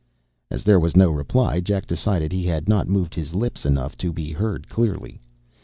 [0.49, 4.11] As there was no reply, Jack decided he had not moved his lips enough to
[4.11, 5.21] be heard clearly.